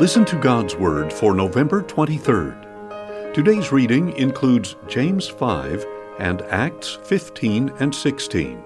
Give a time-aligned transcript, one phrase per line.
[0.00, 3.34] Listen to God's Word for November 23rd.
[3.34, 5.84] Today's reading includes James 5
[6.18, 8.62] and Acts 15 and 16.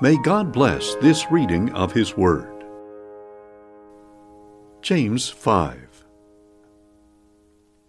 [0.00, 2.64] May God bless this reading of His Word.
[4.80, 6.04] James 5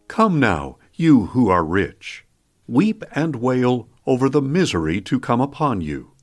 [0.08, 2.26] Come now, you who are rich,
[2.68, 6.14] weep and wail over the misery to come upon you.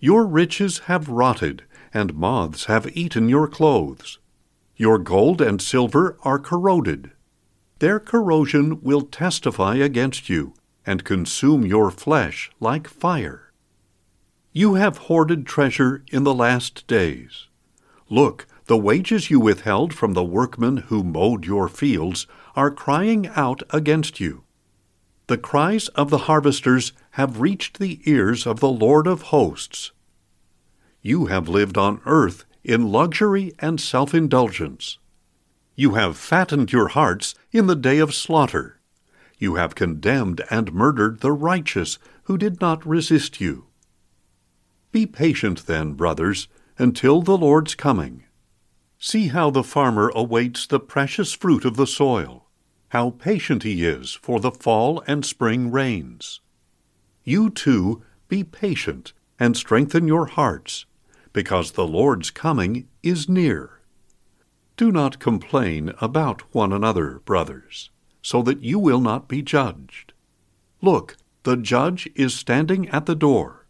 [0.00, 1.62] Your riches have rotted,
[1.92, 4.18] and moths have eaten your clothes.
[4.76, 7.12] Your gold and silver are corroded.
[7.78, 10.54] Their corrosion will testify against you
[10.86, 13.52] and consume your flesh like fire.
[14.52, 17.48] You have hoarded treasure in the last days.
[18.08, 23.62] Look, the wages you withheld from the workmen who mowed your fields are crying out
[23.70, 24.44] against you.
[25.26, 29.92] The cries of the harvesters have reached the ears of the Lord of hosts.
[31.00, 34.98] You have lived on earth in luxury and self indulgence.
[35.76, 38.80] You have fattened your hearts in the day of slaughter.
[39.38, 43.66] You have condemned and murdered the righteous who did not resist you.
[44.92, 48.24] Be patient, then, brothers, until the Lord's coming.
[48.98, 52.48] See how the farmer awaits the precious fruit of the soil,
[52.88, 56.40] how patient he is for the fall and spring rains.
[57.24, 60.86] You too be patient and strengthen your hearts
[61.34, 63.80] because the Lord's coming is near.
[64.78, 67.90] Do not complain about one another, brothers,
[68.22, 70.14] so that you will not be judged.
[70.80, 73.66] Look, the judge is standing at the door.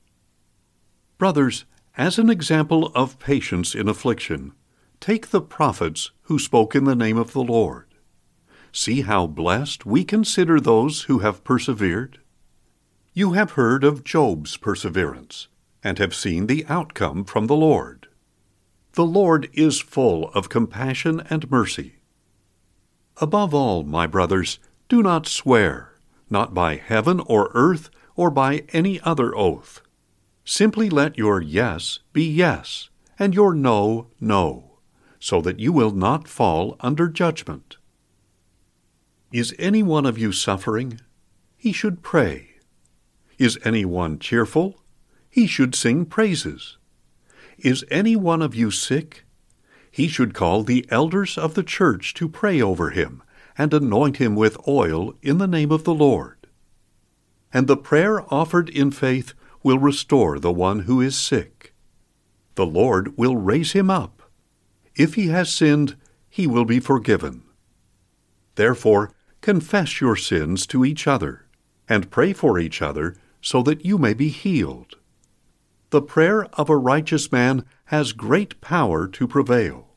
[1.18, 1.64] Brothers,
[1.96, 4.52] as an example of patience in affliction,
[5.00, 7.86] take the prophets who spoke in the name of the Lord.
[8.72, 12.18] See how blessed we consider those who have persevered.
[13.14, 15.48] You have heard of Job's perseverance
[15.84, 18.08] and have seen the outcome from the Lord.
[18.94, 21.96] The Lord is full of compassion and mercy.
[23.18, 25.92] Above all, my brothers, do not swear,
[26.30, 29.82] not by heaven or earth or by any other oath.
[30.44, 32.88] Simply let your yes be yes,
[33.18, 34.78] and your no, no,
[35.18, 37.76] so that you will not fall under judgment.
[39.32, 41.00] Is any one of you suffering?
[41.56, 42.50] He should pray.
[43.38, 44.83] Is any one cheerful?
[45.34, 46.78] He should sing praises.
[47.58, 49.24] Is any one of you sick?
[49.90, 53.20] He should call the elders of the church to pray over him
[53.58, 56.46] and anoint him with oil in the name of the Lord.
[57.52, 59.34] And the prayer offered in faith
[59.64, 61.74] will restore the one who is sick.
[62.54, 64.30] The Lord will raise him up.
[64.94, 65.96] If he has sinned,
[66.30, 67.42] he will be forgiven.
[68.54, 71.46] Therefore, confess your sins to each other,
[71.88, 74.94] and pray for each other so that you may be healed.
[75.94, 79.94] The prayer of a righteous man has great power to prevail.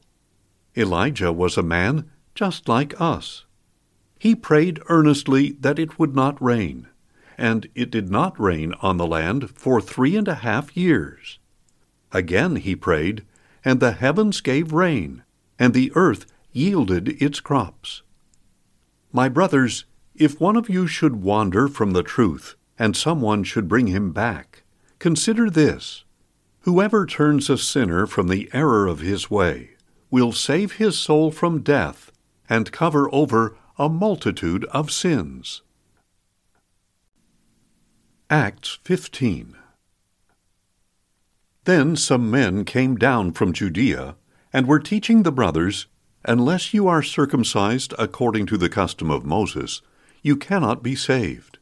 [0.77, 3.45] Elijah was a man just like us.
[4.19, 6.87] He prayed earnestly that it would not rain,
[7.35, 11.39] and it did not rain on the land for three and a half years.
[12.11, 13.25] Again he prayed,
[13.65, 15.23] and the heavens gave rain,
[15.57, 18.03] and the earth yielded its crops.
[19.11, 23.87] My brothers, if one of you should wander from the truth, and someone should bring
[23.87, 24.61] him back,
[24.99, 26.03] Consider this
[26.61, 29.71] Whoever turns a sinner from the error of his way
[30.09, 32.11] will save his soul from death
[32.49, 35.61] and cover over a multitude of sins.
[38.29, 39.55] Acts 15
[41.65, 44.15] Then some men came down from Judea
[44.51, 45.87] and were teaching the brothers,
[46.25, 49.81] Unless you are circumcised according to the custom of Moses,
[50.21, 51.56] you cannot be saved.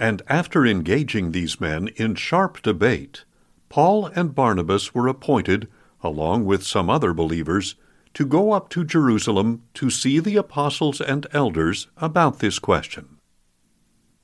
[0.00, 3.24] And after engaging these men in sharp debate,
[3.68, 5.68] Paul and Barnabas were appointed,
[6.02, 7.74] along with some other believers,
[8.14, 13.18] to go up to Jerusalem to see the apostles and elders about this question.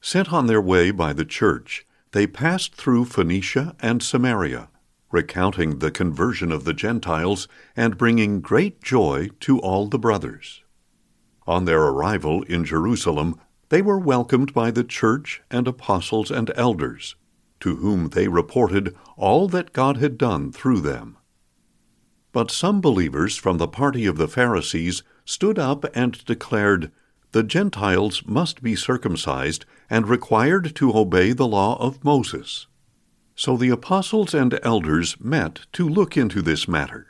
[0.00, 4.70] Sent on their way by the church, they passed through Phoenicia and Samaria,
[5.12, 10.62] recounting the conversion of the Gentiles and bringing great joy to all the brothers.
[11.46, 17.16] On their arrival in Jerusalem, they were welcomed by the church and apostles and elders,
[17.60, 21.16] to whom they reported all that God had done through them.
[22.32, 26.92] But some believers from the party of the Pharisees stood up and declared,
[27.32, 32.66] The Gentiles must be circumcised and required to obey the law of Moses.
[33.34, 37.08] So the apostles and elders met to look into this matter.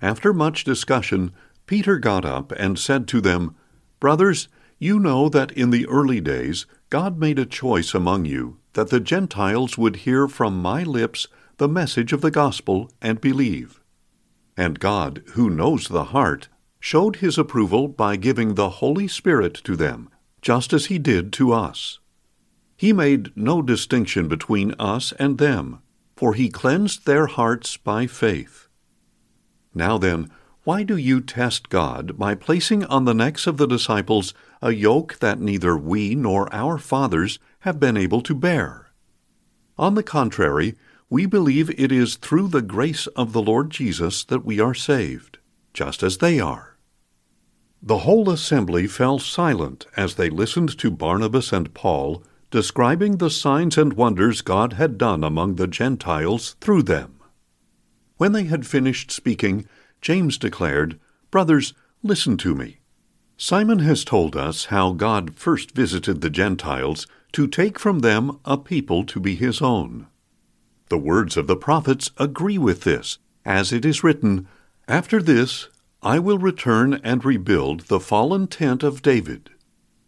[0.00, 1.32] After much discussion,
[1.66, 3.56] Peter got up and said to them,
[4.00, 8.90] Brothers, you know that in the early days God made a choice among you that
[8.90, 11.26] the Gentiles would hear from my lips
[11.56, 13.80] the message of the gospel and believe.
[14.56, 16.48] And God, who knows the heart,
[16.80, 20.08] showed his approval by giving the Holy Spirit to them,
[20.40, 21.98] just as he did to us.
[22.76, 25.80] He made no distinction between us and them,
[26.16, 28.68] for he cleansed their hearts by faith.
[29.74, 30.30] Now then,
[30.68, 35.18] why do you test God by placing on the necks of the disciples a yoke
[35.20, 38.90] that neither we nor our fathers have been able to bear?
[39.78, 40.74] On the contrary,
[41.08, 45.38] we believe it is through the grace of the Lord Jesus that we are saved,
[45.72, 46.76] just as they are.
[47.82, 53.78] The whole assembly fell silent as they listened to Barnabas and Paul describing the signs
[53.78, 57.14] and wonders God had done among the Gentiles through them.
[58.18, 59.66] When they had finished speaking,
[60.00, 60.98] James declared,
[61.30, 62.78] Brothers, listen to me.
[63.36, 68.58] Simon has told us how God first visited the Gentiles to take from them a
[68.58, 70.06] people to be his own.
[70.88, 74.48] The words of the prophets agree with this, as it is written,
[74.88, 75.68] After this
[76.02, 79.50] I will return and rebuild the fallen tent of David.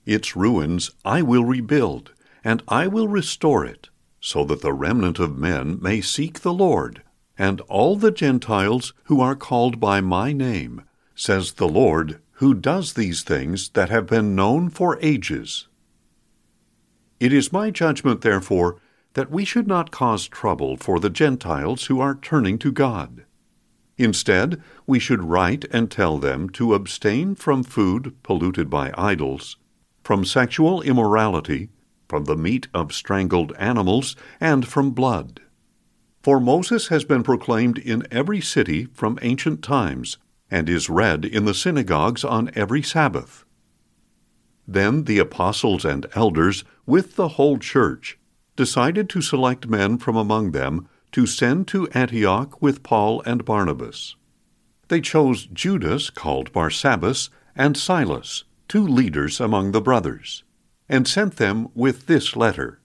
[0.07, 3.91] Its ruins I will rebuild, and I will restore it,
[4.21, 7.03] so that the remnant of men may seek the Lord,
[7.41, 10.83] and all the Gentiles who are called by my name,
[11.15, 15.67] says the Lord, who does these things that have been known for ages.
[17.19, 18.77] It is my judgment, therefore,
[19.15, 23.25] that we should not cause trouble for the Gentiles who are turning to God.
[23.97, 29.57] Instead, we should write and tell them to abstain from food polluted by idols,
[30.05, 31.71] from sexual immorality,
[32.07, 35.41] from the meat of strangled animals, and from blood.
[36.23, 40.19] For Moses has been proclaimed in every city from ancient times,
[40.51, 43.45] and is read in the synagogues on every Sabbath.
[44.69, 48.19] Then the apostles and elders, with the whole church,
[48.55, 54.17] decided to select men from among them to send to Antioch with Paul and Barnabas.
[54.89, 60.45] They chose Judas, called Barsabbas, and Silas, two leaders among the brothers,
[60.89, 62.80] and sent them with this letter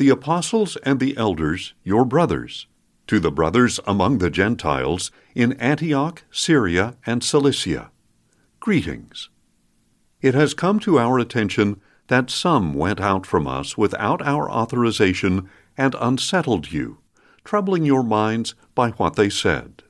[0.00, 2.66] The apostles and the elders, your brothers,
[3.06, 7.90] to the brothers among the Gentiles in Antioch, Syria, and Cilicia.
[8.60, 9.28] Greetings.
[10.22, 15.50] It has come to our attention that some went out from us without our authorization
[15.76, 17.00] and unsettled you,
[17.44, 19.82] troubling your minds by what they said.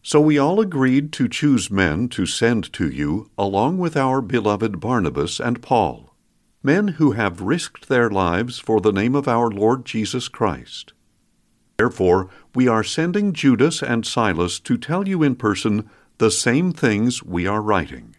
[0.00, 4.80] So we all agreed to choose men to send to you along with our beloved
[4.80, 6.05] Barnabas and Paul,
[6.66, 10.92] men who have risked their lives for the name of our Lord Jesus Christ.
[11.78, 17.22] Therefore, we are sending Judas and Silas to tell you in person the same things
[17.22, 18.16] we are writing.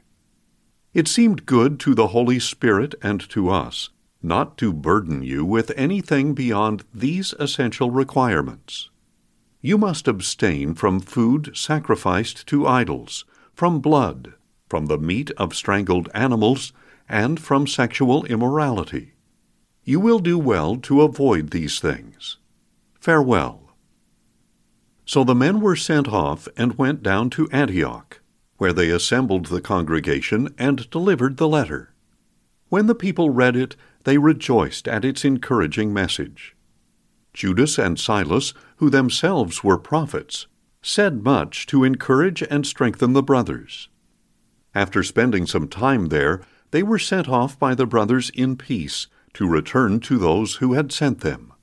[0.94, 3.89] It seemed good to the Holy Spirit and to us
[4.23, 8.89] not to burden you with anything beyond these essential requirements.
[9.61, 14.35] You must abstain from food sacrificed to idols, from blood,
[14.69, 16.71] from the meat of strangled animals,
[17.09, 19.13] and from sexual immorality.
[19.83, 22.38] You will do well to avoid these things.
[23.00, 23.71] Farewell.
[25.06, 28.19] So the men were sent off and went down to Antioch,
[28.57, 31.94] where they assembled the congregation and delivered the letter.
[32.69, 36.56] When the people read it, they rejoiced at its encouraging message.
[37.33, 40.48] Judas and Silas, who themselves were prophets,
[40.81, 43.90] said much to encourage and strengthen the brothers.
[44.76, 49.47] After spending some time there, they were sent off by the brothers in peace to
[49.47, 51.54] return to those who had sent them.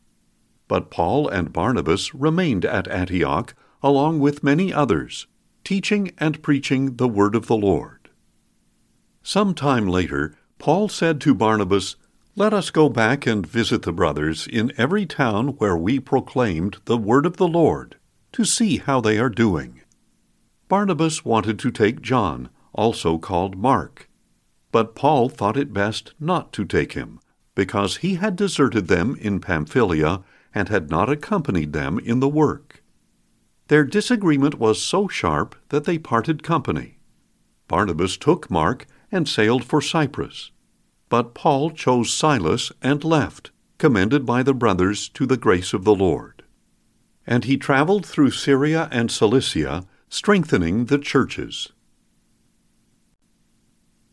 [0.68, 5.26] But Paul and Barnabas remained at Antioch along with many others,
[5.62, 8.08] teaching and preaching the word of the Lord.
[9.22, 11.96] Some time later, Paul said to Barnabas,
[12.36, 16.96] let us go back and visit the brothers in every town where we proclaimed the
[16.96, 17.96] word of the Lord,
[18.32, 19.82] to see how they are doing.
[20.68, 24.08] Barnabas wanted to take John, also called Mark.
[24.74, 27.20] But Paul thought it best not to take him,
[27.54, 32.82] because he had deserted them in Pamphylia and had not accompanied them in the work.
[33.68, 36.98] Their disagreement was so sharp that they parted company.
[37.68, 40.50] Barnabas took Mark and sailed for Cyprus.
[41.08, 45.94] But Paul chose Silas and left, commended by the brothers to the grace of the
[45.94, 46.42] Lord.
[47.28, 51.70] And he traveled through Syria and Cilicia, strengthening the churches.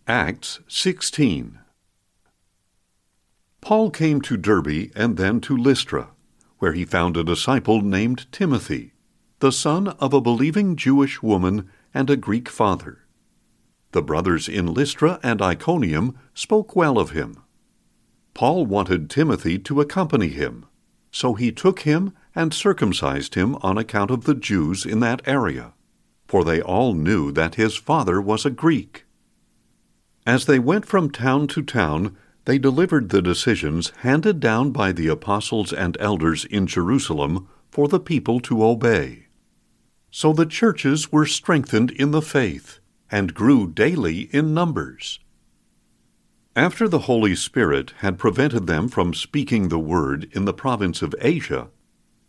[0.07, 1.59] Acts 16
[3.61, 6.09] Paul came to Derbe and then to Lystra,
[6.57, 8.93] where he found a disciple named Timothy,
[9.39, 13.05] the son of a believing Jewish woman and a Greek father.
[13.91, 17.37] The brothers in Lystra and Iconium spoke well of him.
[18.33, 20.65] Paul wanted Timothy to accompany him,
[21.11, 25.73] so he took him and circumcised him on account of the Jews in that area.
[26.27, 29.05] for they all knew that his father was a Greek.
[30.25, 35.07] As they went from town to town, they delivered the decisions handed down by the
[35.07, 39.27] apostles and elders in Jerusalem for the people to obey.
[40.11, 45.19] So the churches were strengthened in the faith and grew daily in numbers.
[46.55, 51.15] After the Holy Spirit had prevented them from speaking the word in the province of
[51.21, 51.69] Asia,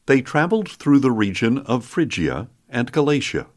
[0.07, 3.49] they traveled through the region of Phrygia and Galatia.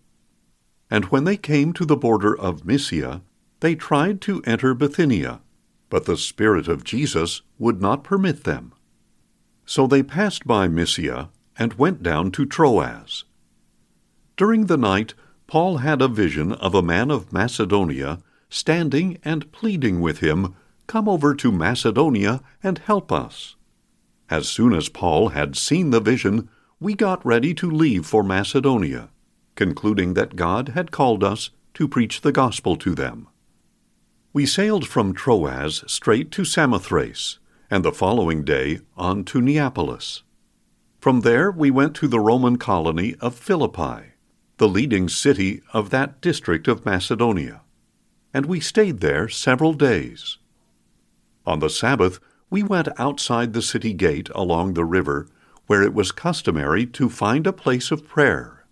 [0.90, 3.22] And when they came to the border of Mysia,
[3.60, 5.42] they tried to enter Bithynia,
[5.90, 8.74] but the Spirit of Jesus would not permit them.
[9.66, 13.24] So they passed by Mysia and went down to Troas.
[14.38, 15.14] During the night,
[15.48, 18.20] Paul had a vision of a man of Macedonia
[18.50, 20.56] standing and pleading with him,
[20.88, 23.56] Come over to Macedonia and help us.
[24.30, 29.10] As soon as Paul had seen the vision, we got ready to leave for Macedonia,
[29.56, 33.28] concluding that God had called us to preach the gospel to them.
[34.36, 37.40] We sailed from Troas straight to Samothrace,
[37.72, 40.24] and the following day on to Neapolis.
[41.00, 44.12] From there we went to the Roman colony of Philippi,
[44.58, 47.62] the leading city of that district of Macedonia,
[48.34, 50.38] and we stayed there several days.
[51.46, 55.30] On the Sabbath, we went outside the city gate along the river,
[55.68, 58.66] where it was customary to find a place of prayer.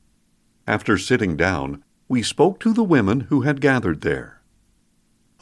[0.67, 4.41] After sitting down, we spoke to the women who had gathered there.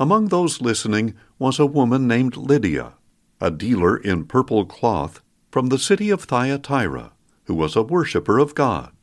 [0.02, 2.94] Among those listening was a woman named Lydia,
[3.40, 7.12] a dealer in purple cloth from the city of Thyatira,
[7.44, 8.94] who was a worshipper of God.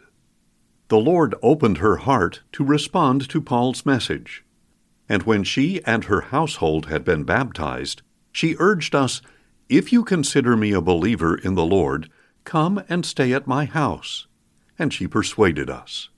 [0.89, 4.45] The Lord opened her heart to respond to Paul's message,
[5.09, 8.03] and when she and her household had been baptized,
[8.33, 9.23] she urged us,
[9.69, 12.11] If you consider me a believer in the Lord,
[12.43, 14.27] come and stay at my house.
[14.77, 16.09] And she persuaded us.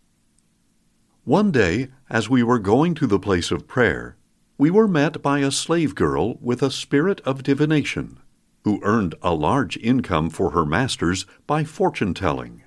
[1.24, 4.16] One day, as we were going to the place of prayer,
[4.60, 8.18] we were met by a slave girl with a spirit of divination,
[8.64, 12.62] who earned a large income for her masters by fortune telling.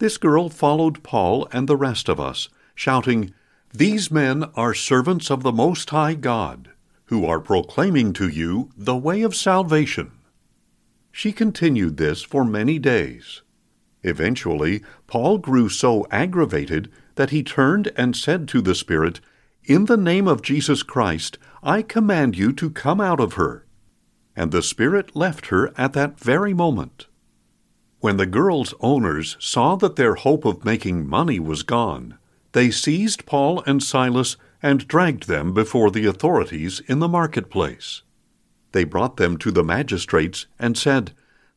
[0.00, 3.32] This girl followed Paul and the rest of us, shouting,
[3.72, 6.70] These men are servants of the Most High God,
[7.04, 10.10] who are proclaiming to you the way of salvation.
[11.12, 13.42] She continued this for many days.
[14.02, 19.20] Eventually, Paul grew so aggravated that he turned and said to the Spirit,
[19.66, 23.66] in the name of Jesus Christ, I command you to come out of her.
[24.36, 27.08] And the Spirit left her at that very moment.
[28.00, 32.18] When the girl's owners saw that their hope of making money was gone,
[32.52, 38.02] they seized Paul and Silas and dragged them before the authorities in the marketplace.
[38.72, 41.12] They brought them to the magistrates and said,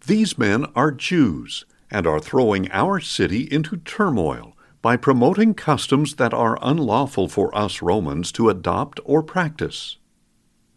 [0.07, 6.33] These men are Jews and are throwing our city into turmoil by promoting customs that
[6.33, 9.97] are unlawful for us Romans to adopt or practice.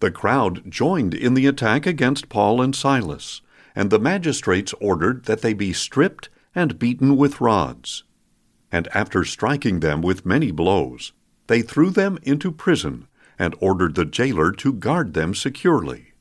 [0.01, 3.41] The crowd joined in the attack against Paul and Silas,
[3.75, 8.05] and the magistrates ordered that they be stripped and beaten with rods.
[8.73, 11.13] And after striking them with many blows,
[11.47, 13.07] they threw them into prison
[13.39, 16.13] and ordered the jailer to guard them securely.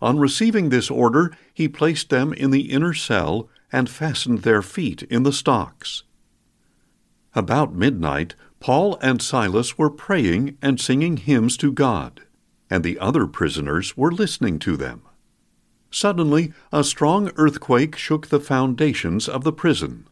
[0.00, 5.02] On receiving this order, he placed them in the inner cell and fastened their feet
[5.04, 6.04] in the stocks.
[7.34, 12.22] About midnight, Paul and Silas were praying and singing hymns to God,
[12.70, 15.02] and the other prisoners were listening to them.
[15.90, 20.08] Suddenly, a strong earthquake shook the foundations of the prison.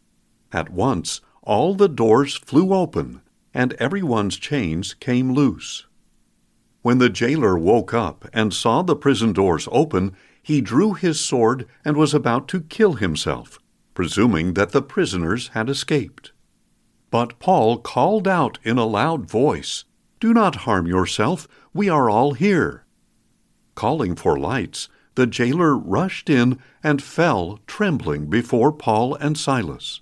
[0.52, 3.20] At once, all the doors flew open,
[3.54, 5.86] and everyone's chains came loose.
[6.82, 11.68] When the jailer woke up and saw the prison doors open, he drew his sword
[11.84, 13.60] and was about to kill himself,
[13.94, 16.31] presuming that the prisoners had escaped.
[17.12, 19.84] But Paul called out in a loud voice,
[20.18, 22.86] Do not harm yourself, we are all here.
[23.74, 30.00] Calling for lights, the jailer rushed in and fell trembling before Paul and Silas.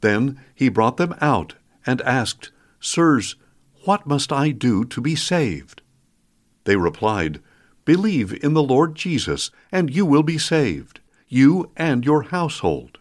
[0.00, 1.54] Then he brought them out
[1.86, 2.50] and asked,
[2.80, 3.36] Sirs,
[3.84, 5.82] what must I do to be saved?
[6.64, 7.40] They replied,
[7.84, 10.98] Believe in the Lord Jesus, and you will be saved,
[11.28, 12.98] you and your household.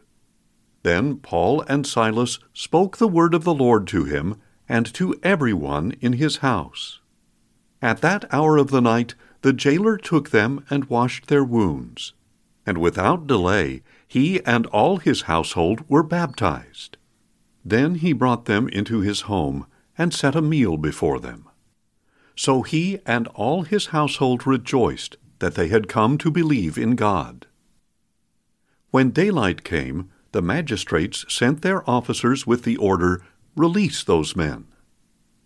[0.84, 4.36] Then Paul and Silas spoke the word of the Lord to him
[4.70, 7.00] and to everyone in his house.
[7.82, 12.14] At that hour of the night the jailer took them and washed their wounds.
[12.66, 16.98] And without delay he and all his household were baptized.
[17.66, 19.66] Then he brought them into his home
[19.98, 21.48] and set a meal before them.
[22.36, 27.48] So he and all his household rejoiced that they had come to believe in God.
[28.92, 33.24] When daylight came, the magistrates sent their officers with the order,
[33.56, 34.66] release those men.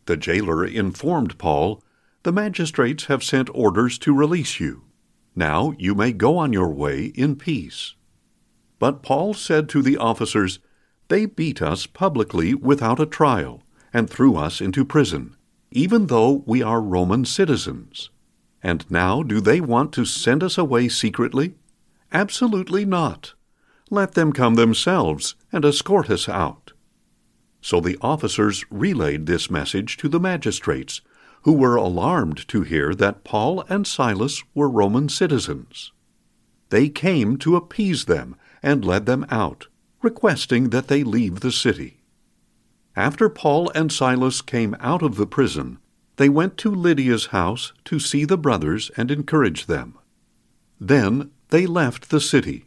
[0.05, 1.83] The jailer informed Paul,
[2.23, 4.83] The magistrates have sent orders to release you.
[5.35, 7.95] Now you may go on your way in peace.
[8.79, 10.59] But Paul said to the officers,
[11.09, 13.63] They beat us publicly without a trial,
[13.93, 15.35] and threw us into prison,
[15.69, 18.09] even though we are Roman citizens.
[18.63, 21.55] And now do they want to send us away secretly?
[22.13, 23.33] Absolutely not.
[23.89, 26.73] Let them come themselves and escort us out.
[27.61, 31.01] So the officers relayed this message to the magistrates,
[31.43, 35.91] who were alarmed to hear that Paul and Silas were Roman citizens.
[36.69, 39.67] They came to appease them and led them out,
[40.01, 42.01] requesting that they leave the city.
[42.95, 45.77] After Paul and Silas came out of the prison,
[46.17, 49.97] they went to Lydia's house to see the brothers and encourage them.
[50.81, 52.66] Then they left the city.